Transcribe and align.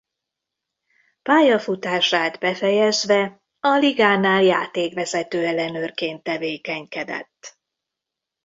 Pályafutását 1.21 2.39
befejezve 2.39 3.41
a 3.59 3.77
Ligánál 3.77 4.41
játékvezető 4.41 5.45
ellenőrként 5.45 6.23
tevékenykedett. 6.23 7.59